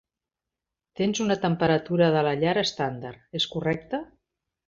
[0.99, 4.01] Tens una temperatura de la llar estàndard, és correcte?